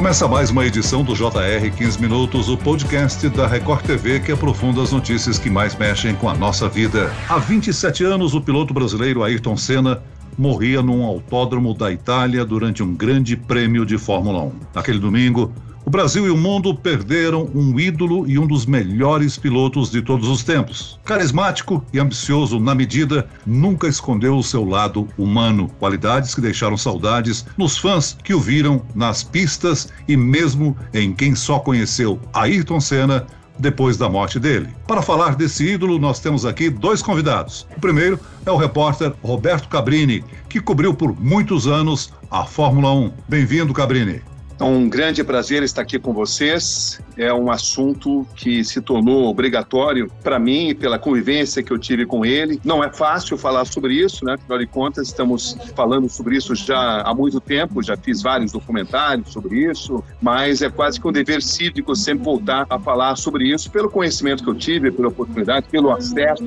Começa 0.00 0.26
mais 0.26 0.48
uma 0.48 0.64
edição 0.64 1.04
do 1.04 1.14
JR 1.14 1.70
15 1.76 2.00
Minutos, 2.00 2.48
o 2.48 2.56
podcast 2.56 3.28
da 3.28 3.46
Record 3.46 3.84
TV 3.84 4.18
que 4.18 4.32
aprofunda 4.32 4.82
as 4.82 4.92
notícias 4.92 5.38
que 5.38 5.50
mais 5.50 5.76
mexem 5.76 6.14
com 6.14 6.26
a 6.26 6.34
nossa 6.34 6.70
vida. 6.70 7.12
Há 7.28 7.36
27 7.36 8.04
anos, 8.04 8.32
o 8.32 8.40
piloto 8.40 8.72
brasileiro 8.72 9.22
Ayrton 9.22 9.58
Senna 9.58 10.02
morria 10.38 10.80
num 10.80 11.04
autódromo 11.04 11.74
da 11.74 11.92
Itália 11.92 12.46
durante 12.46 12.82
um 12.82 12.94
grande 12.94 13.36
prêmio 13.36 13.84
de 13.84 13.98
Fórmula 13.98 14.44
1. 14.44 14.52
Naquele 14.74 14.98
domingo, 14.98 15.52
o 15.90 15.98
Brasil 16.00 16.24
e 16.24 16.30
o 16.30 16.36
mundo 16.36 16.72
perderam 16.72 17.50
um 17.52 17.76
ídolo 17.80 18.24
e 18.30 18.38
um 18.38 18.46
dos 18.46 18.64
melhores 18.64 19.36
pilotos 19.36 19.90
de 19.90 20.00
todos 20.00 20.28
os 20.28 20.44
tempos. 20.44 21.00
Carismático 21.04 21.84
e 21.92 21.98
ambicioso 21.98 22.60
na 22.60 22.76
medida, 22.76 23.28
nunca 23.44 23.88
escondeu 23.88 24.36
o 24.38 24.42
seu 24.42 24.64
lado 24.64 25.08
humano, 25.18 25.68
qualidades 25.80 26.32
que 26.32 26.40
deixaram 26.40 26.76
saudades 26.76 27.44
nos 27.58 27.76
fãs 27.76 28.16
que 28.22 28.32
o 28.32 28.38
viram 28.38 28.80
nas 28.94 29.24
pistas 29.24 29.88
e 30.06 30.16
mesmo 30.16 30.76
em 30.94 31.12
quem 31.12 31.34
só 31.34 31.58
conheceu 31.58 32.20
Ayrton 32.32 32.80
Senna 32.80 33.26
depois 33.58 33.96
da 33.96 34.08
morte 34.08 34.38
dele. 34.38 34.68
Para 34.86 35.02
falar 35.02 35.34
desse 35.34 35.72
ídolo, 35.72 35.98
nós 35.98 36.20
temos 36.20 36.46
aqui 36.46 36.70
dois 36.70 37.02
convidados. 37.02 37.66
O 37.76 37.80
primeiro 37.80 38.16
é 38.46 38.50
o 38.52 38.56
repórter 38.56 39.12
Roberto 39.24 39.68
Cabrini, 39.68 40.24
que 40.48 40.60
cobriu 40.60 40.94
por 40.94 41.20
muitos 41.20 41.66
anos 41.66 42.12
a 42.30 42.44
Fórmula 42.44 42.92
1. 42.92 43.12
Bem-vindo, 43.28 43.74
Cabrini. 43.74 44.29
É 44.60 44.64
um 44.64 44.90
grande 44.90 45.24
prazer 45.24 45.62
estar 45.62 45.80
aqui 45.80 45.98
com 45.98 46.12
vocês. 46.12 47.00
É 47.16 47.32
um 47.32 47.50
assunto 47.50 48.26
que 48.36 48.62
se 48.62 48.82
tornou 48.82 49.24
obrigatório 49.24 50.12
para 50.22 50.38
mim, 50.38 50.74
pela 50.74 50.98
convivência 50.98 51.62
que 51.62 51.72
eu 51.72 51.78
tive 51.78 52.04
com 52.04 52.26
ele. 52.26 52.60
Não 52.62 52.84
é 52.84 52.92
fácil 52.92 53.38
falar 53.38 53.64
sobre 53.64 53.94
isso, 53.94 54.22
né? 54.22 54.34
Afinal 54.34 54.58
de 54.58 54.66
contas, 54.66 55.08
estamos 55.08 55.56
falando 55.74 56.10
sobre 56.10 56.36
isso 56.36 56.54
já 56.54 57.00
há 57.00 57.14
muito 57.14 57.40
tempo, 57.40 57.82
já 57.82 57.96
fiz 57.96 58.20
vários 58.20 58.52
documentários 58.52 59.32
sobre 59.32 59.70
isso, 59.70 60.04
mas 60.20 60.60
é 60.60 60.68
quase 60.68 61.00
que 61.00 61.08
um 61.08 61.12
dever 61.12 61.42
cívico 61.42 61.96
sempre 61.96 62.24
voltar 62.24 62.66
a 62.68 62.78
falar 62.78 63.16
sobre 63.16 63.48
isso, 63.48 63.70
pelo 63.70 63.88
conhecimento 63.88 64.44
que 64.44 64.50
eu 64.50 64.54
tive, 64.54 64.90
pela 64.90 65.08
oportunidade, 65.08 65.68
pelo 65.70 65.90
acesso 65.90 66.44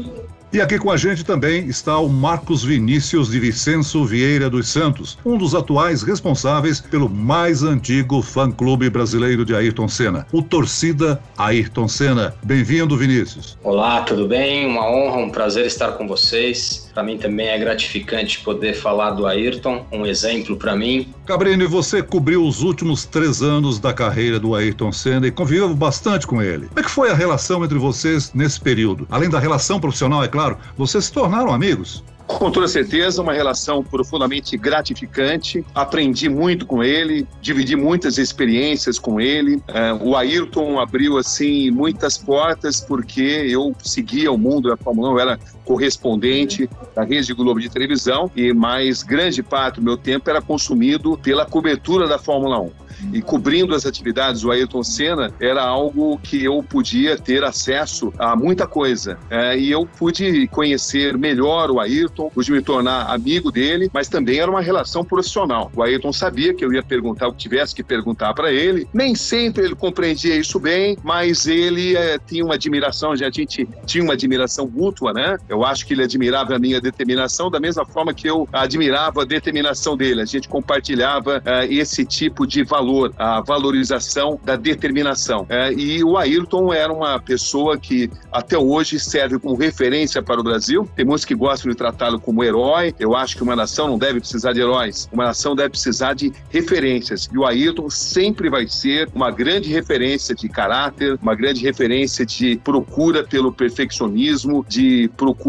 e 0.54 0.62
aqui 0.62 0.78
com 0.78 0.92
a 0.92 0.98
gente 0.98 1.26
também 1.26 1.66
está 1.66 1.98
o 1.98 2.08
Marcos 2.08 2.64
Vinícius 2.64 3.32
de 3.32 3.40
Vicenço 3.40 4.06
Vieira 4.06 4.52
dos 4.52 4.70
Santos, 4.70 5.18
um 5.26 5.36
dos 5.36 5.56
atuais 5.56 6.04
responsáveis 6.04 6.80
pelo 6.80 7.10
mais 7.10 7.64
antigo 7.64 8.22
fã-clube 8.22 8.88
brasileiro 8.88 9.44
de 9.44 9.56
Ayrton 9.56 9.88
Senna, 9.88 10.28
o 10.32 10.44
Torcida 10.44 11.20
Ayrton 11.36 11.88
Senna. 11.88 12.36
Bem-vindo, 12.44 12.96
Vinícius. 12.96 13.58
Olá, 13.64 14.04
tudo 14.04 14.28
bem? 14.28 14.68
Uma 14.68 14.88
honra, 14.88 15.18
um 15.18 15.32
prazer 15.32 15.66
estar 15.66 15.94
com 15.94 16.08
vocês. 16.08 16.88
Para 16.94 17.02
mim 17.02 17.18
também 17.18 17.48
é 17.48 17.58
gratificante 17.58 18.40
poder 18.42 18.76
falar 18.76 19.12
do 19.12 19.26
Ayrton, 19.26 19.84
um 19.92 20.06
exemplo 20.06 20.56
para 20.56 20.76
mim. 20.76 21.12
Cabrini, 21.26 21.66
você 21.66 22.04
cobriu 22.04 22.46
os 22.46 22.62
últimos 22.62 23.06
três 23.06 23.42
anos 23.42 23.80
da 23.80 23.92
carreira 23.92 24.40
do 24.40 24.54
Ayrton 24.54 24.92
Senna 24.92 25.26
e 25.26 25.32
conviveu 25.32 25.74
bastante 25.74 26.28
com 26.28 26.42
ele. 26.42 26.68
Como 26.68 26.80
é 26.80 26.84
que 26.84 26.92
foi 26.92 27.10
a 27.10 27.16
relação 27.16 27.66
entre 27.66 27.80
vocês 27.80 28.32
nesse 28.36 28.62
período? 28.62 29.08
Além 29.10 29.30
da 29.30 29.40
relação 29.40 29.80
profissional, 29.80 30.24
é 30.24 30.28
claro, 30.28 30.43
vocês 30.78 31.06
se 31.06 31.14
tornaram 31.14 31.54
amigos. 31.54 32.04
Com 32.26 32.50
toda 32.50 32.68
certeza, 32.68 33.22
uma 33.22 33.34
relação 33.34 33.84
profundamente 33.84 34.58
gratificante. 34.58 35.64
Aprendi 35.76 36.30
muito 36.30 36.66
com 36.66 36.84
ele, 36.84 37.28
dividi 37.42 37.76
muitas 37.76 38.18
experiências 38.18 38.98
com 38.98 39.20
ele. 39.20 39.62
É, 39.68 39.94
o 39.94 40.16
Ayrton 40.16 40.80
abriu 40.80 41.18
assim 41.18 41.70
muitas 41.70 42.18
portas 42.18 42.80
porque 42.80 43.22
eu 43.22 43.76
seguia 43.84 44.32
o 44.32 44.38
mundo 44.38 44.70
da 44.70 44.78
Fórmula 44.78 45.10
1, 45.10 45.12
eu 45.12 45.20
era 45.20 45.40
correspondente 45.66 46.70
da 46.96 47.04
Rede 47.04 47.34
Globo 47.34 47.60
de 47.60 47.70
televisão 47.70 48.30
e 48.36 48.54
mais 48.54 49.04
grande 49.04 49.42
parte 49.42 49.76
do 49.76 49.84
meu 49.84 49.98
tempo 49.98 50.30
era 50.30 50.42
consumido 50.42 51.18
pela 51.18 51.46
cobertura 51.46 52.08
da 52.08 52.18
Fórmula 52.18 52.60
1 52.60 52.84
e 53.12 53.22
cobrindo 53.22 53.76
as 53.76 53.86
atividades 53.86 54.42
do 54.42 54.52
Ayrton 54.52 54.84
Senna 54.84 55.34
era 55.40 55.64
algo 55.64 56.18
que 56.20 56.44
eu 56.44 56.64
podia 56.64 57.18
ter 57.18 57.44
acesso 57.44 58.14
a 58.18 58.36
muita 58.36 58.68
coisa. 58.68 59.18
É, 59.30 59.58
e 59.58 59.72
eu 59.72 59.86
pude 59.86 60.48
conhecer 60.48 61.18
melhor 61.18 61.72
o 61.72 61.80
Ayrton, 61.80 62.30
pude 62.30 62.52
me 62.52 62.62
tornar 62.62 63.12
amigo 63.12 63.52
dele, 63.52 63.90
mas 63.94 64.08
também 64.08 64.40
era 64.40 64.50
uma 64.50 64.62
relação 64.62 65.04
profissional. 65.04 65.72
O 65.76 65.82
Ayrton 65.82 66.14
sabia 66.14 66.54
que 66.54 66.64
eu 66.64 66.74
ia 66.74 66.84
perguntar 66.84 67.28
o 67.28 67.34
que 67.34 67.40
tivesse 67.40 67.76
que 67.76 67.84
perguntar 67.84 68.34
para 68.34 68.52
ele. 68.52 68.88
Nem 68.94 69.16
sempre 69.16 69.66
ele 69.66 69.76
compreendia 69.76 70.36
isso 70.36 70.60
bem, 70.60 70.98
mas 71.04 71.48
ele 71.48 71.96
é, 71.96 72.20
tinha 72.20 72.46
uma 72.46 72.56
admiração, 72.56 73.12
a 73.12 73.16
gente 73.16 73.68
tinha 73.86 74.04
uma 74.04 74.14
admiração 74.14 74.68
mútua, 74.68 75.14
né? 75.14 75.38
Eu 75.54 75.64
acho 75.64 75.86
que 75.86 75.94
ele 75.94 76.04
admirava 76.04 76.56
a 76.56 76.60
minha 76.60 76.82
determinação 76.82 77.50
da 77.50 77.60
mesma 77.60 77.86
forma 77.86 78.14
que 78.14 78.28
eu 78.28 78.48
admirava 78.52 79.22
a 79.22 79.26
determinação 79.26 79.96
dele. 79.96 80.22
A 80.22 80.26
gente 80.26 80.50
compartilhava 80.50 81.42
é, 81.46 81.72
esse 81.72 82.04
tipo 82.04 82.48
de 82.48 82.64
valor 82.64 83.14
a 83.18 83.40
valorização 83.40 84.40
da 84.44 84.56
determinação. 84.56 85.46
É, 85.48 85.72
e 85.72 86.04
o 86.04 86.18
Ayrton 86.18 86.74
era 86.74 86.92
uma 86.92 87.20
pessoa 87.20 87.78
que 87.78 88.10
até 88.32 88.58
hoje 88.58 89.00
serve 89.00 89.38
como 89.38 89.56
referência 89.56 90.22
para 90.22 90.40
o 90.40 90.44
Brasil. 90.44 90.90
Tem 90.96 91.06
muitos 91.06 91.24
que 91.24 91.36
gostam 91.36 91.72
de 91.72 91.78
tratá-lo 91.78 92.20
como 92.20 92.44
herói. 92.44 92.96
Eu 93.00 93.16
acho 93.16 93.36
que 93.36 93.44
uma 93.44 93.56
nação 93.56 93.88
não 93.88 93.98
deve 93.98 94.20
precisar 94.20 94.54
de 94.54 94.62
heróis, 94.62 95.08
uma 95.14 95.26
nação 95.26 95.56
deve 95.56 95.70
precisar 95.70 96.14
de 96.14 96.34
referências. 96.50 97.30
E 97.32 97.38
o 97.38 97.46
Ayrton 97.46 97.90
sempre 97.90 98.50
vai 98.50 98.68
ser 98.68 99.08
uma 99.14 99.30
grande 99.30 99.70
referência 99.70 100.34
de 100.34 100.50
caráter, 100.50 101.18
uma 101.22 101.36
grande 101.36 101.62
referência 101.62 102.26
de 102.26 102.58
procura 102.58 103.24
pelo 103.24 103.54
perfeccionismo, 103.54 104.66
de 104.68 105.10
procura 105.16 105.43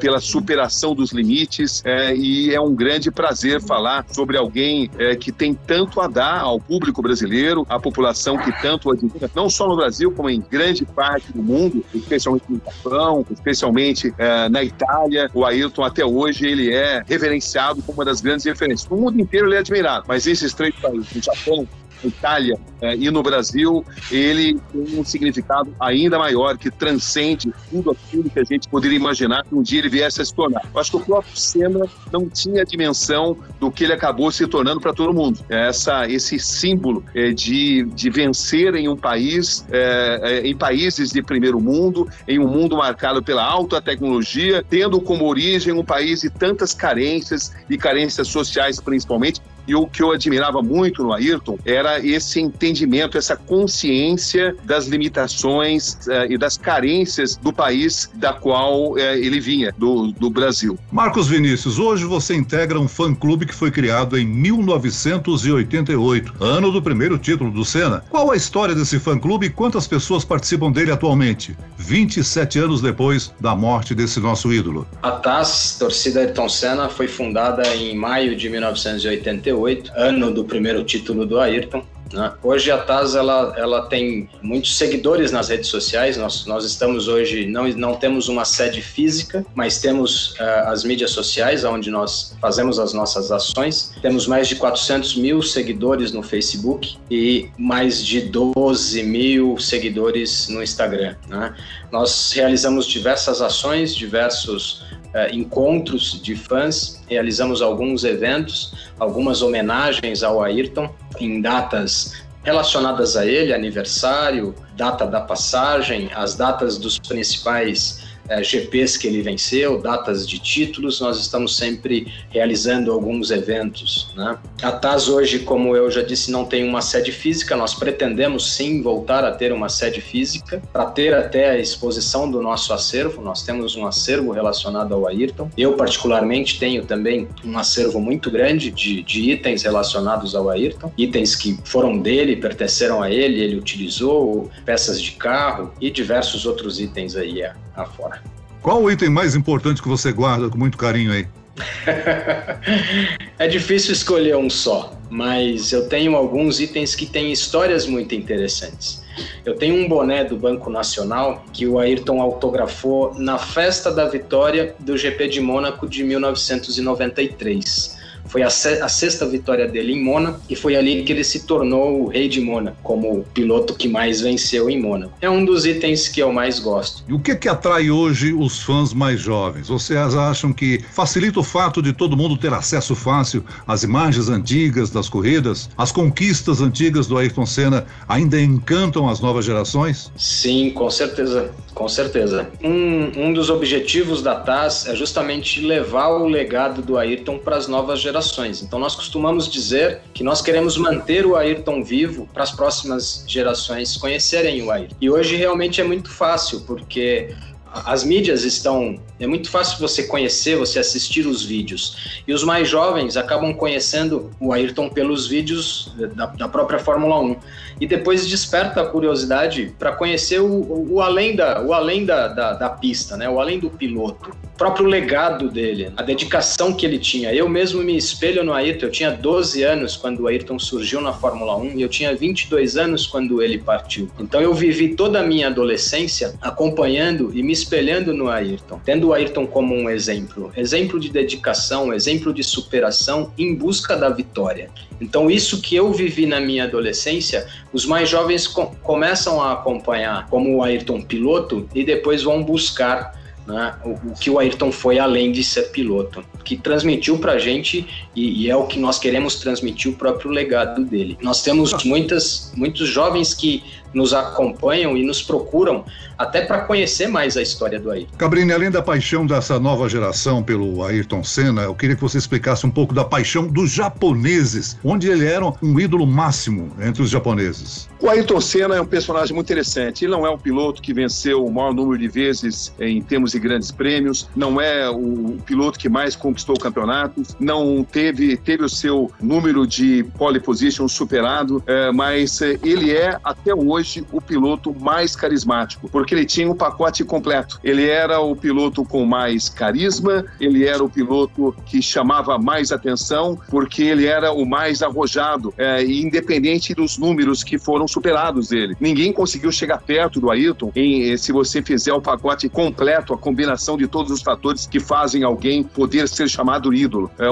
pela 0.00 0.20
superação 0.20 0.94
dos 0.94 1.12
limites. 1.12 1.82
É, 1.84 2.14
e 2.14 2.54
é 2.54 2.60
um 2.60 2.74
grande 2.74 3.10
prazer 3.10 3.60
falar 3.60 4.04
sobre 4.08 4.36
alguém 4.36 4.90
é, 4.98 5.14
que 5.14 5.30
tem 5.30 5.54
tanto 5.54 6.00
a 6.00 6.06
dar 6.06 6.40
ao 6.40 6.60
público 6.60 7.00
brasileiro, 7.00 7.66
a 7.68 7.78
população 7.78 8.36
que 8.36 8.52
tanto 8.60 8.90
admira, 8.90 9.30
não 9.34 9.48
só 9.48 9.68
no 9.68 9.76
Brasil, 9.76 10.10
como 10.10 10.28
em 10.28 10.40
grande 10.40 10.84
parte 10.84 11.32
do 11.32 11.42
mundo, 11.42 11.84
especialmente 11.94 12.44
no 12.48 12.60
Japão, 12.64 13.24
especialmente 13.30 14.12
é, 14.18 14.48
na 14.48 14.62
Itália. 14.62 15.30
O 15.32 15.44
Ayrton, 15.44 15.84
até 15.84 16.04
hoje, 16.04 16.46
ele 16.46 16.72
é 16.72 17.02
reverenciado 17.06 17.82
como 17.82 17.98
uma 17.98 18.04
das 18.04 18.20
grandes 18.20 18.44
referências. 18.44 18.88
No 18.88 18.96
mundo 18.96 19.20
inteiro 19.20 19.46
ele 19.46 19.56
é 19.56 19.58
admirado, 19.58 20.04
mas 20.08 20.26
esses 20.26 20.52
três 20.54 20.74
países, 20.76 21.10
o 21.14 21.22
Japão, 21.22 21.68
Itália 22.04 22.58
é, 22.80 22.94
e 22.94 23.10
no 23.10 23.22
Brasil, 23.22 23.84
ele 24.10 24.58
tem 24.72 24.98
um 24.98 25.04
significado 25.04 25.74
ainda 25.80 26.18
maior, 26.18 26.56
que 26.56 26.70
transcende 26.70 27.52
tudo 27.70 27.90
aquilo 27.90 28.30
que 28.30 28.38
a 28.38 28.44
gente 28.44 28.68
poderia 28.68 28.96
imaginar 28.96 29.44
que 29.44 29.54
um 29.54 29.62
dia 29.62 29.80
ele 29.80 29.88
viesse 29.88 30.20
a 30.22 30.24
se 30.24 30.32
tornar. 30.32 30.62
Eu 30.72 30.80
acho 30.80 30.90
que 30.90 30.96
o 30.96 31.00
próprio 31.00 31.36
Senna 31.36 31.86
não 32.12 32.28
tinha 32.28 32.62
a 32.62 32.64
dimensão 32.64 33.36
do 33.58 33.70
que 33.70 33.84
ele 33.84 33.92
acabou 33.92 34.30
se 34.30 34.46
tornando 34.46 34.80
para 34.80 34.92
todo 34.92 35.12
mundo. 35.12 35.40
Essa, 35.48 36.08
esse 36.08 36.38
símbolo 36.38 37.04
é, 37.14 37.32
de, 37.32 37.84
de 37.84 38.10
vencer 38.10 38.74
em 38.74 38.88
um 38.88 38.96
país, 38.96 39.66
é, 39.70 40.20
é, 40.22 40.46
em 40.46 40.56
países 40.56 41.10
de 41.10 41.22
primeiro 41.22 41.60
mundo, 41.60 42.08
em 42.26 42.38
um 42.38 42.46
mundo 42.46 42.76
marcado 42.76 43.22
pela 43.22 43.44
alta 43.44 43.80
tecnologia, 43.80 44.64
tendo 44.68 45.00
como 45.00 45.26
origem 45.26 45.72
um 45.72 45.84
país 45.84 46.20
de 46.20 46.30
tantas 46.30 46.72
carências 46.74 47.52
e 47.68 47.76
carências 47.76 48.28
sociais 48.28 48.80
principalmente, 48.80 49.40
e 49.68 49.74
o 49.74 49.86
que 49.86 50.02
eu 50.02 50.10
admirava 50.10 50.62
muito 50.62 51.02
no 51.02 51.12
Ayrton 51.12 51.58
era 51.64 52.04
esse 52.04 52.40
entendimento, 52.40 53.16
essa 53.18 53.36
consciência 53.36 54.56
das 54.64 54.86
limitações 54.86 55.98
uh, 56.06 56.30
e 56.30 56.38
das 56.38 56.56
carências 56.56 57.36
do 57.36 57.52
país 57.52 58.10
da 58.14 58.32
qual 58.32 58.92
uh, 58.92 58.98
ele 58.98 59.38
vinha, 59.38 59.74
do, 59.76 60.10
do 60.12 60.30
Brasil. 60.30 60.78
Marcos 60.90 61.28
Vinícius, 61.28 61.78
hoje 61.78 62.06
você 62.06 62.34
integra 62.34 62.80
um 62.80 62.88
fã-clube 62.88 63.44
que 63.44 63.54
foi 63.54 63.70
criado 63.70 64.18
em 64.18 64.26
1988, 64.26 66.32
ano 66.40 66.72
do 66.72 66.80
primeiro 66.80 67.18
título 67.18 67.50
do 67.50 67.62
Senna. 67.64 68.02
Qual 68.08 68.30
a 68.30 68.36
história 68.36 68.74
desse 68.74 68.98
fã-clube 68.98 69.46
e 69.46 69.50
quantas 69.50 69.86
pessoas 69.86 70.24
participam 70.24 70.72
dele 70.72 70.90
atualmente, 70.90 71.54
27 71.76 72.58
anos 72.58 72.80
depois 72.80 73.34
da 73.38 73.54
morte 73.54 73.94
desse 73.94 74.18
nosso 74.18 74.50
ídolo? 74.50 74.88
A 75.02 75.10
TAS, 75.10 75.76
Torcida 75.78 76.20
Ayrton 76.20 76.48
Senna, 76.48 76.88
foi 76.88 77.06
fundada 77.06 77.74
em 77.74 77.94
maio 77.94 78.34
de 78.34 78.48
1988 78.48 79.57
ano 79.94 80.32
do 80.32 80.44
primeiro 80.44 80.84
título 80.84 81.26
do 81.26 81.38
Ayrton. 81.38 81.84
Né? 82.12 82.32
Hoje 82.42 82.70
a 82.70 82.78
TAS 82.78 83.14
ela, 83.14 83.54
ela 83.56 83.86
tem 83.86 84.28
muitos 84.42 84.76
seguidores 84.76 85.30
nas 85.30 85.48
redes 85.48 85.68
sociais. 85.68 86.16
Nós, 86.16 86.46
nós 86.46 86.64
estamos 86.64 87.08
hoje, 87.08 87.46
não, 87.46 87.68
não 87.68 87.94
temos 87.94 88.28
uma 88.28 88.44
sede 88.44 88.80
física, 88.80 89.44
mas 89.54 89.80
temos 89.80 90.32
uh, 90.32 90.68
as 90.68 90.84
mídias 90.84 91.10
sociais, 91.10 91.64
onde 91.64 91.90
nós 91.90 92.36
fazemos 92.40 92.78
as 92.78 92.92
nossas 92.92 93.30
ações. 93.30 93.92
Temos 94.00 94.26
mais 94.26 94.48
de 94.48 94.56
400 94.56 95.16
mil 95.16 95.42
seguidores 95.42 96.12
no 96.12 96.22
Facebook 96.22 96.96
e 97.10 97.50
mais 97.58 98.04
de 98.04 98.22
12 98.22 99.02
mil 99.02 99.58
seguidores 99.58 100.48
no 100.48 100.62
Instagram. 100.62 101.16
Né? 101.28 101.54
Nós 101.92 102.32
realizamos 102.32 102.86
diversas 102.86 103.40
ações, 103.42 103.94
diversos 103.94 104.82
uh, 105.14 105.34
encontros 105.34 106.20
de 106.22 106.34
fãs, 106.34 107.02
realizamos 107.08 107.62
alguns 107.62 108.04
eventos, 108.04 108.90
algumas 108.98 109.42
homenagens 109.42 110.22
ao 110.22 110.42
Ayrton 110.42 110.88
em 111.18 111.40
datas 111.40 112.22
relacionadas 112.44 113.16
a 113.16 113.26
ele, 113.26 113.52
aniversário, 113.52 114.54
data 114.76 115.06
da 115.06 115.20
passagem, 115.20 116.10
as 116.14 116.34
datas 116.34 116.78
dos 116.78 116.98
principais 116.98 118.08
é, 118.28 118.42
GPs 118.42 118.96
que 118.96 119.06
ele 119.06 119.22
venceu, 119.22 119.80
datas 119.80 120.28
de 120.28 120.38
títulos, 120.38 121.00
nós 121.00 121.18
estamos 121.18 121.56
sempre 121.56 122.12
realizando 122.30 122.92
alguns 122.92 123.30
eventos. 123.30 124.12
Né? 124.16 124.38
A 124.62 124.72
TAS 124.72 125.08
hoje, 125.08 125.40
como 125.40 125.76
eu 125.76 125.90
já 125.90 126.02
disse, 126.02 126.30
não 126.30 126.44
tem 126.44 126.68
uma 126.68 126.82
sede 126.82 127.12
física, 127.12 127.56
nós 127.56 127.74
pretendemos 127.74 128.54
sim 128.54 128.82
voltar 128.82 129.24
a 129.24 129.32
ter 129.32 129.52
uma 129.52 129.68
sede 129.68 130.00
física 130.00 130.62
para 130.72 130.86
ter 130.86 131.14
até 131.14 131.50
a 131.50 131.58
exposição 131.58 132.30
do 132.30 132.42
nosso 132.42 132.72
acervo. 132.72 133.22
Nós 133.22 133.42
temos 133.42 133.76
um 133.76 133.86
acervo 133.86 134.32
relacionado 134.32 134.94
ao 134.94 135.06
Ayrton. 135.06 135.50
Eu, 135.56 135.74
particularmente, 135.74 136.58
tenho 136.58 136.84
também 136.84 137.28
um 137.44 137.58
acervo 137.58 138.00
muito 138.00 138.30
grande 138.30 138.70
de, 138.70 139.02
de 139.02 139.30
itens 139.30 139.62
relacionados 139.62 140.34
ao 140.34 140.50
Ayrton, 140.50 140.92
itens 140.96 141.34
que 141.34 141.58
foram 141.64 141.98
dele, 141.98 142.36
pertenceram 142.36 143.02
a 143.02 143.10
ele, 143.10 143.40
ele 143.40 143.56
utilizou, 143.56 144.50
peças 144.64 145.00
de 145.00 145.12
carro 145.12 145.72
e 145.80 145.90
diversos 145.90 146.46
outros 146.46 146.80
itens 146.80 147.16
aí 147.16 147.42
afora. 147.82 148.22
Qual 148.62 148.82
o 148.82 148.90
item 148.90 149.08
mais 149.08 149.34
importante 149.34 149.80
que 149.80 149.88
você 149.88 150.12
guarda 150.12 150.48
com 150.48 150.58
muito 150.58 150.76
carinho 150.76 151.12
aí? 151.12 151.26
é 153.38 153.48
difícil 153.48 153.92
escolher 153.92 154.36
um 154.36 154.48
só, 154.48 154.92
mas 155.10 155.72
eu 155.72 155.88
tenho 155.88 156.14
alguns 156.16 156.60
itens 156.60 156.94
que 156.94 157.06
têm 157.06 157.32
histórias 157.32 157.86
muito 157.86 158.14
interessantes. 158.14 159.02
Eu 159.44 159.56
tenho 159.56 159.74
um 159.74 159.88
boné 159.88 160.24
do 160.24 160.36
Banco 160.36 160.70
Nacional 160.70 161.44
que 161.52 161.66
o 161.66 161.78
Ayrton 161.78 162.20
autografou 162.20 163.14
na 163.14 163.38
festa 163.38 163.92
da 163.92 164.08
vitória 164.08 164.74
do 164.78 164.96
GP 164.96 165.28
de 165.28 165.40
Mônaco 165.40 165.88
de 165.88 166.04
1993. 166.04 167.97
Foi 168.28 168.42
a, 168.42 168.50
sexta 168.50 169.26
vitória 169.26 169.66
dele 169.66 169.92
em 169.92 170.02
Mônaco 170.02 170.40
e 170.48 170.54
foi 170.54 170.76
ali 170.76 171.02
que 171.02 171.12
ele 171.12 171.24
se 171.24 171.40
tornou 171.40 172.02
o 172.02 172.08
rei 172.08 172.28
de 172.28 172.40
Mônaco, 172.40 172.76
como 172.82 173.20
o 173.20 173.24
piloto 173.24 173.74
que 173.74 173.88
mais 173.88 174.20
venceu 174.20 174.68
em 174.68 174.80
Mônaco. 174.80 175.12
É 175.20 175.28
um 175.28 175.44
dos 175.44 175.66
itens 175.66 176.08
que 176.08 176.20
eu 176.20 176.32
mais 176.32 176.58
gosto. 176.58 177.04
E 177.08 177.12
o 177.12 177.18
que 177.18 177.34
que 177.34 177.48
atrai 177.48 177.90
hoje 177.90 178.32
os 178.32 178.62
fãs 178.62 178.92
mais 178.92 179.20
jovens? 179.20 179.68
Vocês 179.68 180.14
acham 180.14 180.52
que 180.52 180.80
facilita 180.92 181.40
o 181.40 181.42
fato 181.42 181.82
de 181.82 181.92
todo 181.92 182.16
mundo 182.16 182.36
ter 182.36 182.52
acesso 182.52 182.94
fácil 182.94 183.44
às 183.66 183.82
imagens 183.82 184.28
antigas 184.28 184.90
das 184.90 185.08
corridas? 185.08 185.70
As 185.76 185.90
conquistas 185.90 186.60
antigas 186.60 187.06
do 187.06 187.16
Ayrton 187.16 187.46
Senna 187.46 187.86
ainda 188.08 188.40
encantam 188.40 189.08
as 189.08 189.20
novas 189.20 189.44
gerações? 189.44 190.12
Sim, 190.16 190.70
com 190.70 190.90
certeza. 190.90 191.50
Com 191.74 191.88
certeza. 191.88 192.48
Um, 192.62 193.28
um 193.28 193.32
dos 193.32 193.50
objetivos 193.50 194.20
da 194.20 194.34
TAS 194.34 194.86
é 194.86 194.96
justamente 194.96 195.60
levar 195.60 196.08
o 196.08 196.26
legado 196.26 196.82
do 196.82 196.98
Ayrton 196.98 197.38
para 197.38 197.56
as 197.56 197.68
novas 197.68 198.00
gerações. 198.00 198.17
Então, 198.62 198.78
nós 198.78 198.94
costumamos 198.94 199.50
dizer 199.50 200.00
que 200.12 200.22
nós 200.22 200.42
queremos 200.42 200.76
manter 200.76 201.24
o 201.26 201.36
Ayrton 201.36 201.82
vivo 201.82 202.28
para 202.32 202.42
as 202.42 202.50
próximas 202.50 203.24
gerações 203.26 203.96
conhecerem 203.96 204.62
o 204.62 204.70
Ayrton. 204.70 204.96
E 205.00 205.10
hoje 205.10 205.36
realmente 205.36 205.80
é 205.80 205.84
muito 205.84 206.10
fácil, 206.10 206.60
porque 206.62 207.34
as 207.72 208.04
mídias 208.04 208.44
estão. 208.44 208.98
É 209.20 209.26
muito 209.26 209.50
fácil 209.50 209.78
você 209.78 210.04
conhecer, 210.04 210.56
você 210.56 210.78
assistir 210.78 211.26
os 211.26 211.44
vídeos. 211.44 212.22
E 212.26 212.32
os 212.32 212.44
mais 212.44 212.68
jovens 212.68 213.16
acabam 213.16 213.52
conhecendo 213.52 214.30
o 214.40 214.52
Ayrton 214.52 214.88
pelos 214.88 215.26
vídeos 215.26 215.92
da, 216.14 216.26
da 216.26 216.48
própria 216.48 216.78
Fórmula 216.78 217.20
1. 217.20 217.36
E 217.80 217.86
depois 217.86 218.26
desperta 218.26 218.80
a 218.80 218.86
curiosidade 218.86 219.72
para 219.78 219.92
conhecer 219.92 220.40
o, 220.40 220.92
o, 220.92 221.00
além, 221.00 221.36
da, 221.36 221.62
o 221.62 221.72
além 221.72 222.04
da, 222.04 222.28
da, 222.28 222.52
da, 222.54 222.68
pista, 222.70 223.16
né? 223.16 223.28
o 223.28 223.40
além 223.40 223.58
do 223.58 223.70
piloto. 223.70 224.30
O 224.30 224.58
próprio 224.58 224.86
legado 224.86 225.48
dele, 225.48 225.92
a 225.96 226.02
dedicação 226.02 226.72
que 226.72 226.84
ele 226.84 226.98
tinha. 226.98 227.32
Eu 227.32 227.48
mesmo 227.48 227.82
me 227.82 227.96
espelho 227.96 228.42
no 228.42 228.52
Ayrton. 228.52 228.86
Eu 228.86 228.90
tinha 228.90 229.10
12 229.12 229.62
anos 229.62 229.96
quando 229.96 230.20
o 230.20 230.26
Ayrton 230.26 230.58
surgiu 230.58 231.00
na 231.00 231.12
Fórmula 231.12 231.56
1 231.56 231.78
e 231.78 231.82
eu 231.82 231.88
tinha 231.88 232.14
22 232.14 232.76
anos 232.76 233.06
quando 233.06 233.40
ele 233.40 233.58
partiu. 233.58 234.10
Então 234.18 234.40
eu 234.40 234.52
vivi 234.52 234.96
toda 234.96 235.20
a 235.20 235.22
minha 235.22 235.46
adolescência 235.46 236.34
acompanhando 236.40 237.30
e 237.32 237.42
me 237.42 237.52
espelhando 237.52 238.12
no 238.12 238.28
Ayrton, 238.28 238.80
tendo 238.84 239.07
o 239.08 239.14
Ayrton 239.14 239.46
como 239.46 239.74
um 239.74 239.88
exemplo, 239.88 240.52
exemplo 240.56 241.00
de 241.00 241.08
dedicação, 241.08 241.92
exemplo 241.92 242.32
de 242.32 242.42
superação 242.44 243.32
em 243.36 243.54
busca 243.54 243.96
da 243.96 244.08
vitória. 244.08 244.70
Então, 245.00 245.30
isso 245.30 245.60
que 245.60 245.76
eu 245.76 245.92
vivi 245.92 246.26
na 246.26 246.40
minha 246.40 246.64
adolescência, 246.64 247.46
os 247.72 247.86
mais 247.86 248.08
jovens 248.08 248.46
co 248.46 248.66
começam 248.82 249.42
a 249.42 249.52
acompanhar 249.52 250.26
como 250.28 250.56
o 250.56 250.62
Ayrton 250.62 251.00
piloto 251.00 251.68
e 251.74 251.84
depois 251.84 252.22
vão 252.22 252.42
buscar 252.42 253.17
né, 253.48 253.74
o, 253.82 253.90
o, 253.90 254.14
que 254.14 254.28
o 254.28 254.38
Ayrton 254.38 254.70
foi 254.70 254.98
além 254.98 255.32
de 255.32 255.42
ser 255.42 255.70
piloto, 255.70 256.22
que 256.44 256.56
transmitiu 256.56 257.18
para 257.18 257.32
a 257.32 257.38
gente 257.38 257.86
e, 258.14 258.44
e, 258.44 258.50
é 258.50 258.54
o 258.54 258.66
que 258.66 258.78
nós 258.78 258.98
queremos 258.98 259.36
transmitir 259.36 259.90
o 259.90 259.94
próprio 259.94 260.30
legado 260.30 260.84
dele. 260.84 261.16
Nós 261.22 261.42
temos 261.42 261.72
muitas, 261.84 262.52
muitos 262.54 262.86
jovens 262.88 263.32
que 263.32 263.64
nos 263.94 264.12
acompanham 264.12 264.96
e 264.96 265.04
nos 265.04 265.22
procuram 265.22 265.84
até 266.16 266.44
para 266.44 266.60
conhecer 266.60 267.06
mais 267.06 267.36
a 267.36 267.42
história 267.42 267.78
do 267.78 267.90
Ayrton. 267.90 268.16
Cabrini, 268.18 268.52
além 268.52 268.70
da 268.70 268.82
paixão 268.82 269.24
dessa 269.24 269.58
nova 269.58 269.88
geração 269.88 270.42
pelo 270.42 270.84
Ayrton 270.84 271.22
Senna, 271.22 271.62
eu 271.62 271.74
queria 271.74 271.94
que 271.94 272.02
você 272.02 272.18
explicasse 272.18 272.66
um 272.66 272.70
pouco 272.70 272.92
da 272.92 273.04
paixão 273.04 273.46
dos 273.46 273.70
japoneses, 273.70 274.76
onde 274.84 275.08
ele 275.08 275.24
era 275.24 275.44
um 275.62 275.80
ídolo 275.80 276.06
máximo 276.06 276.72
entre 276.80 277.02
os 277.02 277.10
japoneses. 277.10 277.88
O 278.00 278.08
Ayrton 278.08 278.40
Senna 278.40 278.76
é 278.76 278.80
um 278.80 278.86
personagem 278.86 279.34
muito 279.34 279.46
interessante. 279.46 280.04
Ele 280.04 280.12
não 280.12 280.26
é 280.26 280.30
um 280.30 280.38
piloto 280.38 280.82
que 280.82 280.92
venceu 280.92 281.44
o 281.44 281.52
maior 281.52 281.72
número 281.72 281.98
de 281.98 282.08
vezes 282.08 282.74
em 282.80 283.00
termos 283.00 283.34
de 283.38 283.48
grandes 283.48 283.70
prêmios, 283.70 284.28
não 284.34 284.60
é 284.60 284.90
o 284.90 285.38
piloto 285.46 285.78
que 285.78 285.88
mais 285.88 286.16
conquistou 286.16 286.56
campeonatos, 286.58 287.36
não 287.38 287.84
teve, 287.84 288.36
teve 288.36 288.64
o 288.64 288.68
seu 288.68 289.10
número 289.20 289.66
de 289.66 290.04
pole 290.18 290.40
position 290.40 290.88
superado, 290.88 291.62
é, 291.66 291.92
mas 291.92 292.42
é, 292.42 292.58
ele 292.62 292.90
é 292.90 293.18
até 293.22 293.54
hoje 293.54 294.04
o 294.12 294.20
piloto 294.20 294.74
mais 294.74 295.14
carismático, 295.14 295.88
porque 295.88 296.14
ele 296.14 296.26
tinha 296.26 296.48
o 296.48 296.52
um 296.52 296.54
pacote 296.54 297.04
completo. 297.04 297.60
Ele 297.62 297.88
era 297.88 298.20
o 298.20 298.34
piloto 298.34 298.84
com 298.84 299.04
mais 299.04 299.48
carisma, 299.48 300.24
ele 300.40 300.64
era 300.64 300.82
o 300.82 300.90
piloto 300.90 301.54
que 301.64 301.80
chamava 301.80 302.38
mais 302.38 302.72
atenção, 302.72 303.38
porque 303.48 303.82
ele 303.82 304.06
era 304.06 304.32
o 304.32 304.44
mais 304.44 304.82
arrojado, 304.82 305.54
é, 305.56 305.84
independente 305.84 306.74
dos 306.74 306.98
números 306.98 307.44
que 307.44 307.58
foram 307.58 307.86
superados 307.86 308.48
dele. 308.48 308.76
Ninguém 308.80 309.12
conseguiu 309.12 309.52
chegar 309.52 309.78
perto 309.78 310.20
do 310.20 310.30
Ayrton 310.30 310.72
em, 310.74 311.16
se 311.16 311.30
você 311.32 311.62
fizer 311.62 311.92
o 311.92 312.00
pacote 312.00 312.48
completo, 312.48 313.14
a 313.14 313.18
combinação 313.28 313.76
de 313.76 313.86
todos 313.86 314.10
os 314.10 314.22
fatores 314.22 314.66
que 314.66 314.80
fazem 314.80 315.22
alguém 315.22 315.62
poder 315.62 316.08
ser 316.08 316.30
chamado 316.30 316.72
ídolo. 316.72 317.10
É, 317.18 317.26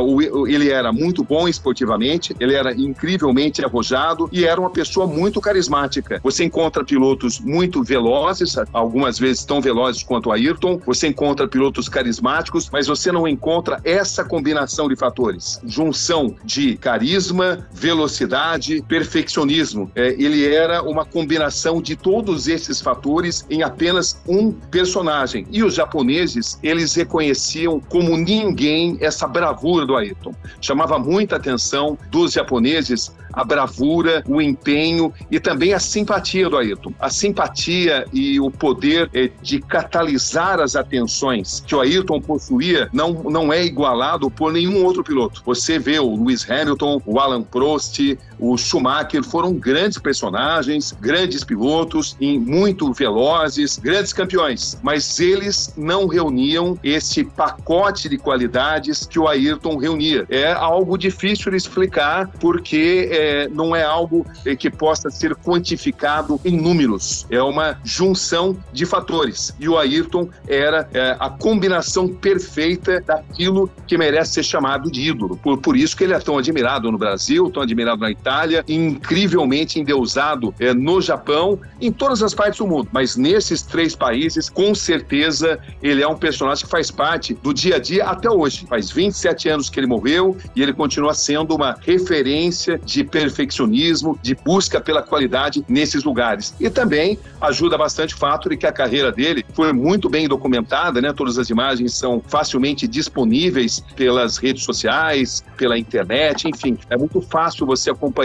ele 0.52 0.68
era 0.68 0.92
muito 0.92 1.24
bom 1.24 1.48
esportivamente, 1.48 2.36
ele 2.38 2.54
era 2.54 2.74
incrivelmente 2.74 3.64
arrojado 3.64 4.28
e 4.30 4.44
era 4.44 4.60
uma 4.60 4.68
pessoa 4.68 5.06
muito 5.06 5.40
carismática. 5.40 6.20
Você 6.22 6.44
encontra 6.44 6.84
pilotos 6.84 7.40
muito 7.40 7.82
velozes, 7.82 8.56
algumas 8.74 9.18
vezes 9.18 9.42
tão 9.44 9.58
velozes 9.58 10.02
quanto 10.02 10.30
Ayrton, 10.30 10.78
você 10.84 11.08
encontra 11.08 11.48
pilotos 11.48 11.88
carismáticos, 11.88 12.68
mas 12.70 12.86
você 12.86 13.10
não 13.10 13.26
encontra 13.26 13.80
essa 13.82 14.22
combinação 14.22 14.88
de 14.88 14.96
fatores. 14.96 15.58
Junção 15.64 16.36
de 16.44 16.76
carisma, 16.76 17.66
velocidade, 17.72 18.84
perfeccionismo. 18.86 19.90
É, 19.94 20.08
ele 20.08 20.46
era 20.46 20.82
uma 20.82 21.06
combinação 21.06 21.80
de 21.80 21.96
todos 21.96 22.48
esses 22.48 22.82
fatores 22.82 23.46
em 23.48 23.62
apenas 23.62 24.20
um 24.28 24.52
personagem. 24.52 25.46
E 25.50 25.62
os 25.62 25.75
japoneses, 25.76 26.58
eles 26.62 26.94
reconheciam 26.94 27.80
como 27.80 28.16
ninguém 28.16 28.96
essa 29.00 29.26
bravura 29.26 29.86
do 29.86 29.96
Ayrton. 29.96 30.34
Chamava 30.60 30.98
muita 30.98 31.36
atenção 31.36 31.98
dos 32.10 32.32
japoneses 32.32 33.14
a 33.36 33.44
bravura, 33.44 34.24
o 34.26 34.40
empenho 34.40 35.12
e 35.30 35.38
também 35.38 35.74
a 35.74 35.78
simpatia 35.78 36.48
do 36.48 36.56
Ayrton. 36.56 36.92
A 36.98 37.10
simpatia 37.10 38.06
e 38.10 38.40
o 38.40 38.50
poder 38.50 39.10
é, 39.12 39.30
de 39.42 39.60
catalisar 39.60 40.58
as 40.58 40.74
atenções 40.74 41.62
que 41.66 41.74
o 41.74 41.80
Ayrton 41.80 42.18
possuía 42.18 42.88
não, 42.94 43.12
não 43.12 43.52
é 43.52 43.62
igualado 43.62 44.30
por 44.30 44.52
nenhum 44.54 44.82
outro 44.82 45.04
piloto. 45.04 45.42
Você 45.44 45.78
vê 45.78 45.98
o 45.98 46.16
Lewis 46.16 46.50
Hamilton, 46.50 47.02
o 47.04 47.20
Alan 47.20 47.42
Prost, 47.42 48.00
o 48.38 48.56
Schumacher, 48.56 49.22
foram 49.22 49.54
grandes 49.54 49.98
personagens, 49.98 50.92
grandes 51.00 51.44
pilotos, 51.44 52.16
muito 52.20 52.92
velozes, 52.92 53.78
grandes 53.78 54.12
campeões, 54.12 54.78
mas 54.82 55.18
eles 55.20 55.72
não 55.76 56.06
reuniam 56.06 56.78
esse 56.82 57.24
pacote 57.24 58.08
de 58.08 58.18
qualidades 58.18 59.06
que 59.06 59.18
o 59.18 59.28
Ayrton 59.28 59.76
reunia. 59.76 60.26
É 60.28 60.52
algo 60.52 60.96
difícil 60.96 61.50
de 61.50 61.56
explicar 61.56 62.28
porque 62.40 63.08
é, 63.10 63.48
não 63.48 63.74
é 63.74 63.82
algo 63.82 64.26
é, 64.44 64.54
que 64.54 64.70
possa 64.70 65.10
ser 65.10 65.34
quantificado 65.34 66.40
em 66.44 66.56
números. 66.56 67.26
É 67.30 67.42
uma 67.42 67.78
junção 67.84 68.56
de 68.72 68.84
fatores. 68.86 69.54
E 69.58 69.68
o 69.68 69.78
Ayrton 69.78 70.28
era 70.46 70.88
é, 70.92 71.16
a 71.18 71.30
combinação 71.30 72.08
perfeita 72.08 73.00
daquilo 73.00 73.70
que 73.86 73.96
merece 73.96 74.34
ser 74.34 74.44
chamado 74.44 74.90
de 74.90 75.02
ídolo. 75.02 75.36
Por, 75.36 75.58
por 75.58 75.76
isso 75.76 75.96
que 75.96 76.04
ele 76.04 76.14
é 76.14 76.18
tão 76.18 76.38
admirado 76.38 76.90
no 76.90 76.98
Brasil, 76.98 77.50
tão 77.50 77.62
admirado 77.62 78.00
na 78.00 78.10
Itália, 78.10 78.25
incrivelmente 78.66 79.78
endeusado 79.78 80.54
é, 80.58 80.74
no 80.74 81.00
Japão, 81.00 81.58
em 81.80 81.92
todas 81.92 82.22
as 82.22 82.34
partes 82.34 82.58
do 82.58 82.66
mundo. 82.66 82.88
Mas 82.92 83.16
nesses 83.16 83.62
três 83.62 83.94
países, 83.94 84.48
com 84.48 84.74
certeza, 84.74 85.58
ele 85.82 86.02
é 86.02 86.08
um 86.08 86.16
personagem 86.16 86.64
que 86.64 86.70
faz 86.70 86.90
parte 86.90 87.34
do 87.34 87.54
dia 87.54 87.76
a 87.76 87.78
dia 87.78 88.04
até 88.04 88.28
hoje. 88.28 88.66
Faz 88.68 88.90
27 88.90 89.48
anos 89.48 89.70
que 89.70 89.78
ele 89.78 89.86
morreu 89.86 90.36
e 90.54 90.62
ele 90.62 90.72
continua 90.72 91.14
sendo 91.14 91.54
uma 91.54 91.76
referência 91.80 92.78
de 92.84 93.04
perfeccionismo, 93.04 94.18
de 94.22 94.34
busca 94.34 94.80
pela 94.80 95.02
qualidade 95.02 95.64
nesses 95.68 96.02
lugares. 96.02 96.54
E 96.58 96.68
também 96.68 97.18
ajuda 97.40 97.78
bastante 97.78 98.14
o 98.14 98.18
fato 98.18 98.48
de 98.48 98.56
que 98.56 98.66
a 98.66 98.72
carreira 98.72 99.12
dele 99.12 99.44
foi 99.54 99.72
muito 99.72 100.08
bem 100.08 100.26
documentada, 100.26 101.00
né? 101.00 101.12
Todas 101.12 101.38
as 101.38 101.48
imagens 101.48 101.94
são 101.94 102.22
facilmente 102.26 102.88
disponíveis 102.88 103.84
pelas 103.94 104.36
redes 104.36 104.64
sociais, 104.64 105.44
pela 105.56 105.78
internet, 105.78 106.48
enfim, 106.48 106.76
é 106.90 106.96
muito 106.96 107.20
fácil 107.20 107.66
você 107.66 107.90
acompanhar 107.90 108.15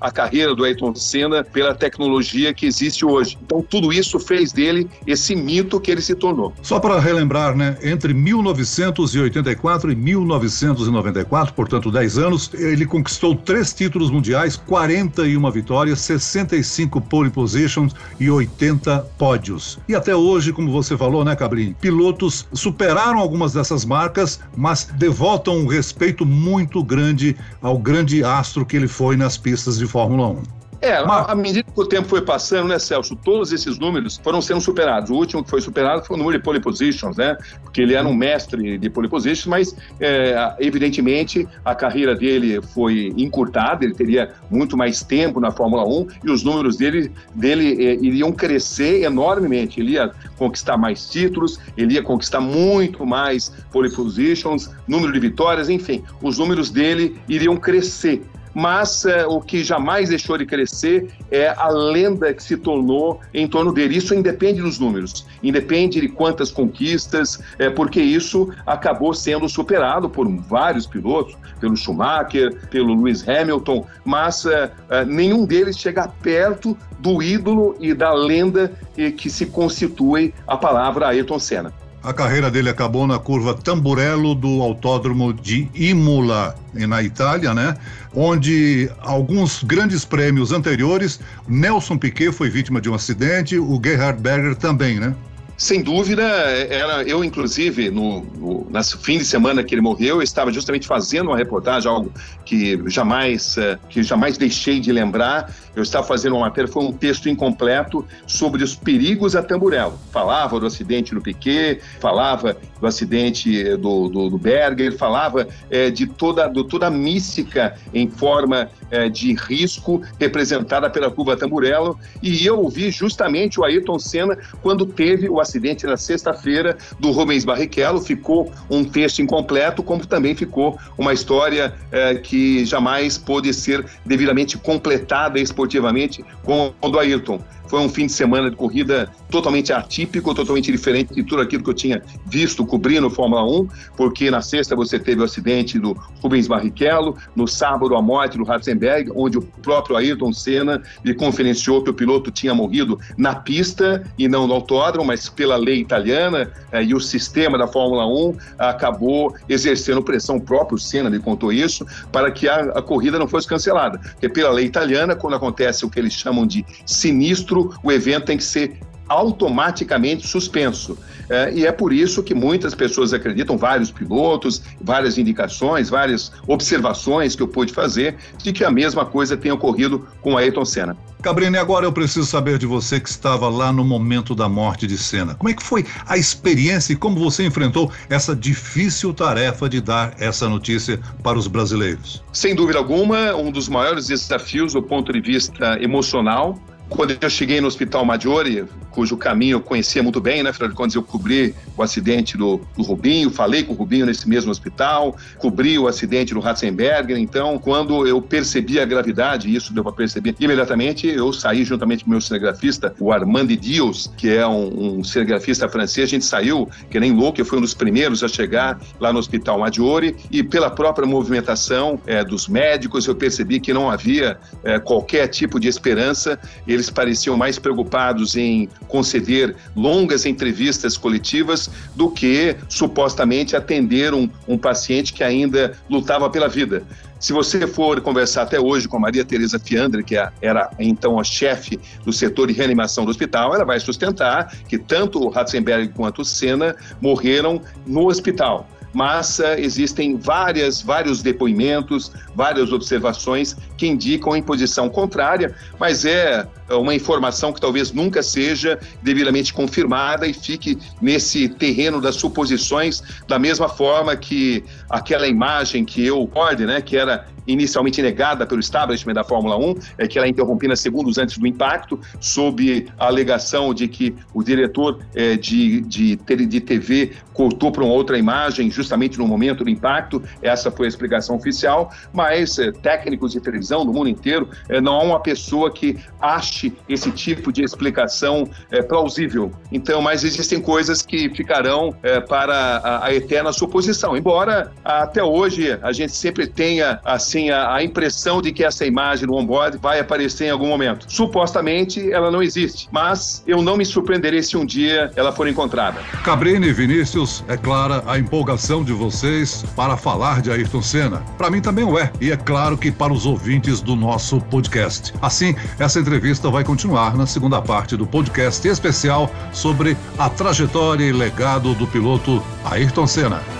a 0.00 0.10
carreira 0.10 0.54
do 0.54 0.64
Ayrton 0.64 0.94
Senna 0.94 1.42
pela 1.42 1.74
tecnologia 1.74 2.52
que 2.52 2.66
existe 2.66 3.04
hoje. 3.04 3.38
Então, 3.42 3.62
tudo 3.62 3.92
isso 3.92 4.18
fez 4.20 4.52
dele 4.52 4.88
esse 5.06 5.34
mito 5.34 5.80
que 5.80 5.90
ele 5.90 6.00
se 6.00 6.14
tornou. 6.14 6.52
Só 6.62 6.78
para 6.78 6.98
relembrar, 7.00 7.56
né? 7.56 7.76
Entre 7.82 8.12
1984 8.12 9.92
e 9.92 9.96
1994, 9.96 11.54
portanto, 11.54 11.90
10 11.90 12.18
anos, 12.18 12.50
ele 12.54 12.86
conquistou 12.86 13.34
três 13.34 13.72
títulos 13.72 14.10
mundiais, 14.10 14.56
41 14.56 15.50
vitórias, 15.50 16.00
65 16.00 17.00
pole 17.00 17.30
positions 17.30 17.94
e 18.18 18.30
80 18.30 18.98
pódios. 19.18 19.78
E 19.88 19.94
até 19.94 20.14
hoje, 20.14 20.52
como 20.52 20.70
você 20.70 20.96
falou, 20.96 21.24
né, 21.24 21.34
Cabrinho? 21.34 21.74
Pilotos 21.80 22.46
superaram 22.52 23.18
algumas 23.18 23.52
dessas 23.52 23.84
marcas, 23.84 24.40
mas 24.56 24.84
devotam 24.96 25.56
um 25.58 25.66
respeito 25.66 26.24
muito 26.26 26.82
grande 26.82 27.36
ao 27.62 27.78
grande 27.78 28.22
astro 28.24 28.66
que 28.66 28.76
ele 28.76 28.88
foi 28.88 29.16
nas 29.30 29.36
pistas 29.36 29.78
de 29.78 29.86
Fórmula 29.86 30.28
1. 30.30 30.42
É, 30.82 30.94
à 30.94 31.34
medida 31.34 31.62
que 31.62 31.78
o 31.78 31.84
tempo 31.84 32.08
foi 32.08 32.22
passando, 32.22 32.68
né, 32.68 32.78
Celso, 32.78 33.14
todos 33.14 33.52
esses 33.52 33.78
números 33.78 34.18
foram 34.24 34.40
sendo 34.40 34.62
superados. 34.62 35.10
O 35.10 35.14
último 35.14 35.44
que 35.44 35.50
foi 35.50 35.60
superado 35.60 36.06
foi 36.06 36.16
o 36.16 36.18
número 36.18 36.38
de 36.38 36.42
pole 36.42 36.58
positions, 36.58 37.18
né? 37.18 37.36
Porque 37.62 37.82
ele 37.82 37.92
era 37.92 38.08
um 38.08 38.14
mestre 38.14 38.78
de 38.78 38.88
pole 38.88 39.06
positions, 39.06 39.46
mas 39.46 39.76
é, 40.00 40.56
evidentemente 40.58 41.46
a 41.66 41.74
carreira 41.74 42.14
dele 42.14 42.62
foi 42.62 43.12
encurtada, 43.14 43.84
ele 43.84 43.92
teria 43.92 44.32
muito 44.50 44.74
mais 44.74 45.02
tempo 45.02 45.38
na 45.38 45.50
Fórmula 45.50 45.86
1 45.86 46.06
e 46.24 46.30
os 46.30 46.42
números 46.42 46.78
dele, 46.78 47.12
dele 47.34 47.84
é, 47.84 47.94
iriam 47.96 48.32
crescer 48.32 49.02
enormemente. 49.02 49.80
Ele 49.80 49.92
ia 49.92 50.10
conquistar 50.38 50.78
mais 50.78 51.10
títulos, 51.10 51.60
ele 51.76 51.92
ia 51.92 52.02
conquistar 52.02 52.40
muito 52.40 53.04
mais 53.04 53.52
pole 53.70 53.94
positions, 53.94 54.70
número 54.88 55.12
de 55.12 55.20
vitórias, 55.20 55.68
enfim, 55.68 56.02
os 56.22 56.38
números 56.38 56.70
dele 56.70 57.20
iriam 57.28 57.54
crescer 57.58 58.22
mas 58.54 59.04
é, 59.04 59.26
o 59.26 59.40
que 59.40 59.62
jamais 59.62 60.08
deixou 60.08 60.36
de 60.36 60.46
crescer 60.46 61.08
é 61.30 61.48
a 61.48 61.68
lenda 61.68 62.32
que 62.32 62.42
se 62.42 62.56
tornou 62.56 63.20
em 63.32 63.46
torno 63.46 63.72
dele. 63.72 63.96
Isso 63.96 64.14
independe 64.14 64.60
dos 64.60 64.78
números, 64.78 65.26
independe 65.42 66.00
de 66.00 66.08
quantas 66.08 66.50
conquistas, 66.50 67.40
é, 67.58 67.70
porque 67.70 68.00
isso 68.00 68.52
acabou 68.66 69.14
sendo 69.14 69.48
superado 69.48 70.08
por 70.08 70.28
vários 70.28 70.86
pilotos, 70.86 71.36
pelo 71.60 71.76
Schumacher, 71.76 72.56
pelo 72.68 72.94
Lewis 72.94 73.26
Hamilton, 73.28 73.86
mas 74.04 74.46
é, 74.46 74.70
é 74.88 75.04
nenhum 75.04 75.44
deles 75.44 75.78
chega 75.78 76.08
perto 76.08 76.76
do 76.98 77.22
ídolo 77.22 77.76
e 77.80 77.94
da 77.94 78.12
lenda 78.12 78.72
que 79.16 79.30
se 79.30 79.46
constitui 79.46 80.34
a 80.46 80.56
palavra 80.56 81.08
Ayrton 81.08 81.38
Senna. 81.38 81.72
A 82.02 82.14
carreira 82.14 82.50
dele 82.50 82.70
acabou 82.70 83.06
na 83.06 83.18
curva 83.18 83.52
Tamburello 83.52 84.34
do 84.34 84.62
Autódromo 84.62 85.34
de 85.34 85.68
Imola, 85.74 86.54
na 86.72 87.02
Itália, 87.02 87.52
né? 87.52 87.76
Onde 88.14 88.90
alguns 89.00 89.62
grandes 89.62 90.02
prêmios 90.02 90.50
anteriores, 90.50 91.20
Nelson 91.46 91.98
Piquet 91.98 92.32
foi 92.32 92.48
vítima 92.48 92.80
de 92.80 92.88
um 92.88 92.94
acidente, 92.94 93.58
o 93.58 93.78
Gerhard 93.84 94.18
Berger 94.18 94.56
também, 94.56 94.98
né? 94.98 95.14
Sem 95.60 95.82
dúvida, 95.82 96.22
era 96.22 97.02
eu 97.02 97.22
inclusive 97.22 97.90
no, 97.90 98.22
no, 98.22 98.66
no 98.70 98.84
fim 99.02 99.18
de 99.18 99.26
semana 99.26 99.62
que 99.62 99.74
ele 99.74 99.82
morreu, 99.82 100.16
eu 100.16 100.22
estava 100.22 100.50
justamente 100.50 100.86
fazendo 100.86 101.26
uma 101.26 101.36
reportagem, 101.36 101.86
algo 101.86 102.10
que 102.46 102.82
jamais 102.86 103.58
eh, 103.58 103.78
que 103.90 104.02
jamais 104.02 104.38
deixei 104.38 104.80
de 104.80 104.90
lembrar. 104.90 105.54
Eu 105.76 105.82
estava 105.82 106.06
fazendo 106.06 106.34
uma 106.34 106.46
matéria, 106.46 106.66
foi 106.66 106.82
um 106.82 106.92
texto 106.92 107.28
incompleto 107.28 108.06
sobre 108.26 108.64
os 108.64 108.74
perigos 108.74 109.36
a 109.36 109.42
Tamburello. 109.42 109.98
Falava 110.10 110.58
do 110.58 110.64
acidente 110.64 111.14
do 111.14 111.20
Piquet, 111.20 111.82
falava 112.00 112.56
do 112.80 112.86
acidente 112.86 113.60
eh, 113.60 113.76
do, 113.76 114.08
do, 114.08 114.30
do 114.30 114.38
Berger, 114.38 114.96
falava 114.96 115.46
é, 115.70 115.90
de 115.90 116.06
toda 116.06 116.48
de 116.48 116.64
toda 116.64 116.86
a 116.86 116.90
mística 116.90 117.74
em 117.92 118.08
forma 118.08 118.70
é, 118.90 119.08
de 119.08 119.34
risco 119.34 120.02
representada 120.18 120.88
pela 120.90 121.10
curva 121.10 121.36
Tamburello. 121.36 121.98
E 122.22 122.44
eu 122.44 122.58
ouvi 122.58 122.90
justamente 122.90 123.60
o 123.60 123.64
Ayrton 123.64 123.98
Senna 123.98 124.36
quando 124.62 124.86
teve 124.86 125.28
o 125.28 125.40
acidente 125.40 125.86
na 125.86 125.96
sexta-feira 125.96 126.76
do 126.98 127.10
Rubens 127.10 127.44
Barrichello. 127.44 128.00
Ficou 128.00 128.50
um 128.70 128.84
texto 128.84 129.20
incompleto, 129.20 129.82
como 129.82 130.06
também 130.06 130.34
ficou 130.34 130.78
uma 130.98 131.12
história 131.12 131.74
eh, 131.92 132.14
que 132.14 132.64
jamais 132.64 133.18
pôde 133.18 133.52
ser 133.52 133.84
devidamente 134.04 134.56
completada 134.58 135.38
esportivamente 135.38 136.24
com 136.42 136.72
o 136.80 136.88
do 136.88 136.98
Ayrton. 136.98 137.40
Foi 137.70 137.78
um 137.80 137.88
fim 137.88 138.06
de 138.06 138.12
semana 138.12 138.50
de 138.50 138.56
corrida 138.56 139.08
totalmente 139.30 139.72
atípico, 139.72 140.34
totalmente 140.34 140.72
diferente 140.72 141.14
de 141.14 141.22
tudo 141.22 141.40
aquilo 141.40 141.62
que 141.62 141.70
eu 141.70 141.74
tinha 141.74 142.02
visto 142.26 142.66
cobrindo 142.66 143.08
Fórmula 143.08 143.44
1, 143.44 143.68
porque 143.96 144.28
na 144.28 144.42
sexta 144.42 144.74
você 144.74 144.98
teve 144.98 145.20
o 145.20 145.24
acidente 145.24 145.78
do 145.78 145.92
Rubens 146.20 146.48
Barrichello, 146.48 147.16
no 147.36 147.46
sábado 147.46 147.94
a 147.94 148.02
morte 148.02 148.36
do 148.36 148.42
Ratzenberg, 148.42 149.12
onde 149.14 149.38
o 149.38 149.42
próprio 149.42 149.96
Ayrton 149.96 150.32
Senna 150.32 150.82
lhe 151.04 151.14
conferenciou 151.14 151.80
que 151.84 151.90
o 151.90 151.94
piloto 151.94 152.32
tinha 152.32 152.52
morrido 152.52 152.98
na 153.16 153.36
pista 153.36 154.02
e 154.18 154.26
não 154.26 154.48
no 154.48 154.54
autódromo, 154.54 155.06
mas 155.06 155.28
pela 155.28 155.56
lei 155.56 155.80
italiana 155.80 156.50
eh, 156.72 156.82
e 156.82 156.92
o 156.92 156.98
sistema 156.98 157.56
da 157.56 157.68
Fórmula 157.68 158.04
1 158.04 158.36
acabou 158.58 159.32
exercendo 159.48 160.02
pressão, 160.02 160.38
o 160.38 160.40
próprio 160.40 160.76
Senna 160.76 161.08
me 161.08 161.20
contou 161.20 161.52
isso, 161.52 161.86
para 162.10 162.32
que 162.32 162.48
a, 162.48 162.56
a 162.56 162.82
corrida 162.82 163.16
não 163.16 163.28
fosse 163.28 163.46
cancelada. 163.46 163.98
Porque 163.98 164.28
pela 164.28 164.50
lei 164.50 164.66
italiana, 164.66 165.14
quando 165.14 165.36
acontece 165.36 165.84
o 165.84 165.90
que 165.90 166.00
eles 166.00 166.14
chamam 166.14 166.44
de 166.44 166.66
sinistro, 166.84 167.59
o 167.82 167.90
evento 167.90 168.26
tem 168.26 168.36
que 168.36 168.44
ser 168.44 168.78
automaticamente 169.10 170.24
suspenso. 170.24 170.96
É, 171.28 171.52
e 171.52 171.66
é 171.66 171.72
por 171.72 171.92
isso 171.92 172.22
que 172.22 172.32
muitas 172.32 172.76
pessoas 172.76 173.12
acreditam, 173.12 173.58
vários 173.58 173.90
pilotos, 173.90 174.62
várias 174.80 175.18
indicações, 175.18 175.90
várias 175.90 176.30
observações 176.46 177.34
que 177.34 177.42
eu 177.42 177.48
pude 177.48 177.72
fazer, 177.72 178.16
de 178.38 178.52
que 178.52 178.64
a 178.64 178.70
mesma 178.70 179.04
coisa 179.04 179.36
tem 179.36 179.50
ocorrido 179.50 180.06
com 180.20 180.36
Ayrton 180.36 180.64
Senna. 180.64 180.96
Cabrini, 181.22 181.58
agora 181.58 181.84
eu 181.84 181.92
preciso 181.92 182.24
saber 182.24 182.56
de 182.56 182.66
você 182.66 182.98
que 182.98 183.08
estava 183.08 183.48
lá 183.48 183.72
no 183.72 183.84
momento 183.84 184.34
da 184.34 184.48
morte 184.48 184.86
de 184.86 184.96
Senna. 184.96 185.34
Como 185.34 185.50
é 185.50 185.54
que 185.54 185.62
foi 185.62 185.84
a 186.06 186.16
experiência 186.16 186.92
e 186.92 186.96
como 186.96 187.18
você 187.18 187.44
enfrentou 187.44 187.90
essa 188.08 188.34
difícil 188.34 189.12
tarefa 189.12 189.68
de 189.68 189.80
dar 189.80 190.14
essa 190.18 190.48
notícia 190.48 191.00
para 191.22 191.36
os 191.36 191.48
brasileiros? 191.48 192.24
Sem 192.32 192.54
dúvida 192.54 192.78
alguma, 192.78 193.34
um 193.34 193.50
dos 193.50 193.68
maiores 193.68 194.06
desafios 194.06 194.72
do 194.72 194.82
ponto 194.82 195.12
de 195.12 195.20
vista 195.20 195.76
emocional 195.82 196.58
quando 196.90 197.16
eu 197.18 197.30
cheguei 197.30 197.60
no 197.60 197.68
Hospital 197.68 198.04
Maggiore, 198.04 198.64
cujo 198.90 199.16
caminho 199.16 199.54
eu 199.54 199.60
conhecia 199.60 200.02
muito 200.02 200.20
bem, 200.20 200.42
né? 200.42 200.50
Afinal 200.50 200.68
de 200.68 200.74
contas, 200.74 200.94
eu 200.94 201.02
cobri 201.02 201.54
o 201.76 201.82
acidente 201.82 202.36
do, 202.36 202.60
do 202.76 202.82
Rubinho, 202.82 203.30
falei 203.30 203.62
com 203.62 203.72
o 203.72 203.76
Rubinho 203.76 204.04
nesse 204.04 204.28
mesmo 204.28 204.50
hospital, 204.50 205.16
cobri 205.38 205.78
o 205.78 205.86
acidente 205.86 206.34
do 206.34 206.40
Ratzenberger. 206.40 207.16
Então, 207.16 207.58
quando 207.58 208.06
eu 208.06 208.20
percebi 208.20 208.80
a 208.80 208.84
gravidade, 208.84 209.54
isso 209.54 209.72
deu 209.72 209.84
para 209.84 209.92
perceber 209.92 210.34
imediatamente, 210.40 211.06
eu 211.06 211.32
saí 211.32 211.64
juntamente 211.64 212.04
com 212.04 212.10
o 212.10 212.12
meu 212.12 212.20
cinegrafista, 212.20 212.92
o 212.98 213.12
Armand 213.12 213.46
Dios, 213.46 214.12
que 214.16 214.28
é 214.28 214.46
um, 214.46 214.98
um 214.98 215.04
cinegrafista 215.04 215.68
francês. 215.68 216.08
A 216.08 216.10
gente 216.10 216.24
saiu, 216.24 216.68
que 216.90 216.98
nem 216.98 217.12
louco, 217.12 217.40
eu 217.40 217.44
fui 217.44 217.58
um 217.58 217.62
dos 217.62 217.74
primeiros 217.74 218.24
a 218.24 218.28
chegar 218.28 218.80
lá 218.98 219.12
no 219.12 219.20
Hospital 219.20 219.60
Maggiore 219.60 220.16
e 220.30 220.42
pela 220.42 220.68
própria 220.68 221.06
movimentação 221.06 222.00
é, 222.06 222.24
dos 222.24 222.48
médicos, 222.48 223.06
eu 223.06 223.14
percebi 223.14 223.60
que 223.60 223.72
não 223.72 223.88
havia 223.88 224.38
é, 224.64 224.78
qualquer 224.80 225.28
tipo 225.28 225.60
de 225.60 225.68
esperança. 225.68 226.38
Ele 226.66 226.79
eles 226.80 226.90
pareciam 226.90 227.36
mais 227.36 227.58
preocupados 227.58 228.36
em 228.36 228.68
conceder 228.88 229.54
longas 229.76 230.26
entrevistas 230.26 230.96
coletivas 230.96 231.70
do 231.94 232.10
que 232.10 232.56
supostamente 232.68 233.54
atender 233.54 234.14
um, 234.14 234.28
um 234.48 234.58
paciente 234.58 235.12
que 235.12 235.22
ainda 235.22 235.76
lutava 235.88 236.28
pela 236.30 236.48
vida. 236.48 236.82
Se 237.18 237.34
você 237.34 237.66
for 237.66 238.00
conversar 238.00 238.42
até 238.42 238.58
hoje 238.58 238.88
com 238.88 238.96
a 238.96 239.00
Maria 239.00 239.22
Tereza 239.22 239.58
Fiandre, 239.58 240.02
que 240.02 240.16
é, 240.16 240.30
era 240.40 240.70
então 240.78 241.20
a 241.20 241.24
chefe 241.24 241.78
do 242.02 242.12
setor 242.14 242.48
de 242.48 242.54
reanimação 242.54 243.04
do 243.04 243.10
hospital, 243.10 243.54
ela 243.54 243.64
vai 243.64 243.78
sustentar 243.78 244.50
que 244.66 244.78
tanto 244.78 245.22
o 245.22 245.28
Ratzenberg 245.28 245.88
quanto 245.90 246.22
o 246.22 246.24
Senna 246.24 246.74
morreram 246.98 247.60
no 247.86 248.08
hospital 248.08 248.66
mas 248.92 249.40
existem 249.58 250.16
várias, 250.16 250.82
vários 250.82 251.22
depoimentos, 251.22 252.10
várias 252.34 252.72
observações 252.72 253.56
que 253.76 253.86
indicam 253.86 254.36
em 254.36 254.42
posição 254.42 254.88
contrária, 254.88 255.54
mas 255.78 256.04
é 256.04 256.46
uma 256.70 256.94
informação 256.94 257.52
que 257.52 257.60
talvez 257.60 257.92
nunca 257.92 258.22
seja 258.22 258.78
devidamente 259.02 259.52
confirmada 259.52 260.26
e 260.26 260.32
fique 260.32 260.78
nesse 261.00 261.48
terreno 261.48 262.00
das 262.00 262.16
suposições, 262.16 263.02
da 263.26 263.38
mesma 263.38 263.68
forma 263.68 264.16
que 264.16 264.64
aquela 264.88 265.26
imagem 265.26 265.84
que 265.84 266.04
eu 266.04 266.30
ordem, 266.34 266.66
né, 266.66 266.80
que 266.80 266.96
era 266.96 267.26
inicialmente 267.46 268.00
negada 268.00 268.46
pelo 268.46 268.60
establishment 268.60 269.14
da 269.14 269.24
Fórmula 269.24 269.56
1, 269.56 269.74
é 269.98 270.06
que 270.06 270.18
ela 270.18 270.26
é 270.26 270.30
interrompida 270.30 270.76
segundos 270.76 271.18
antes 271.18 271.38
do 271.38 271.46
impacto, 271.46 271.98
sob 272.20 272.86
a 272.98 273.06
alegação 273.06 273.74
de 273.74 273.88
que 273.88 274.14
o 274.32 274.42
diretor 274.42 275.00
é, 275.14 275.36
de, 275.36 275.80
de, 275.82 276.16
de 276.16 276.60
TV 276.60 277.12
cortou 277.32 277.72
para 277.72 277.82
uma 277.82 277.92
outra 277.92 278.18
imagem, 278.18 278.70
justamente 278.80 279.18
no 279.18 279.26
momento 279.26 279.62
do 279.62 279.70
impacto, 279.70 280.22
essa 280.42 280.70
foi 280.70 280.86
a 280.86 280.88
explicação 280.88 281.36
oficial, 281.36 281.92
mas 282.12 282.58
é, 282.58 282.72
técnicos 282.72 283.32
de 283.32 283.40
televisão 283.40 283.84
no 283.84 283.92
mundo 283.92 284.08
inteiro, 284.08 284.48
é, 284.68 284.80
não 284.80 284.94
há 284.94 285.02
uma 285.02 285.20
pessoa 285.20 285.70
que 285.70 285.98
ache 286.20 286.72
esse 286.88 287.10
tipo 287.10 287.52
de 287.52 287.62
explicação 287.62 288.48
é, 288.70 288.82
plausível. 288.82 289.52
Então, 289.70 290.00
mas 290.00 290.24
existem 290.24 290.60
coisas 290.60 291.02
que 291.02 291.28
ficarão 291.30 291.94
para 292.28 292.54
a, 292.54 293.06
a, 293.06 293.14
eterna 293.14 293.52
suposição, 293.52 294.16
embora 294.16 294.72
até 294.84 295.22
hoje 295.22 295.78
a 295.82 295.92
gente 295.92 296.12
sempre 296.12 296.46
tenha 296.46 296.98
assim 297.04 297.50
a, 297.50 297.74
a 297.74 297.84
impressão 297.84 298.40
de 298.40 298.52
que 298.52 298.64
essa 298.64 298.86
imagem 298.86 299.26
no 299.26 299.34
onboard 299.36 299.78
vai 299.78 300.00
aparecer 300.00 300.46
em 300.46 300.50
algum 300.50 300.68
momento. 300.68 301.06
Supostamente 301.08 302.10
ela 302.12 302.30
não 302.30 302.42
existe, 302.42 302.88
mas 302.90 303.42
eu 303.46 303.62
não 303.62 303.76
me 303.76 303.84
surpreenderei 303.84 304.42
se 304.42 304.56
um 304.56 304.64
dia 304.64 305.10
ela 305.16 305.32
for 305.32 305.46
encontrada. 305.46 306.00
Cabrini 306.24 306.72
Vinícius, 306.72 307.44
é 307.48 307.56
clara 307.56 308.02
a 308.06 308.18
empolgação 308.18 308.69
de 308.78 308.92
vocês 308.92 309.64
para 309.74 309.96
falar 309.96 310.40
de 310.40 310.48
Ayrton 310.48 310.80
Senna. 310.80 311.24
Para 311.36 311.50
mim 311.50 311.60
também 311.60 311.84
o 311.84 311.98
é, 311.98 312.12
e 312.20 312.30
é 312.30 312.36
claro 312.36 312.78
que 312.78 312.92
para 312.92 313.12
os 313.12 313.26
ouvintes 313.26 313.80
do 313.80 313.96
nosso 313.96 314.40
podcast. 314.42 315.12
Assim, 315.20 315.56
essa 315.76 315.98
entrevista 315.98 316.48
vai 316.48 316.62
continuar 316.62 317.16
na 317.16 317.26
segunda 317.26 317.60
parte 317.60 317.96
do 317.96 318.06
podcast 318.06 318.66
especial 318.68 319.28
sobre 319.52 319.96
a 320.16 320.30
trajetória 320.30 321.04
e 321.04 321.12
legado 321.12 321.74
do 321.74 321.86
piloto 321.86 322.40
Ayrton 322.64 323.08
Senna. 323.08 323.59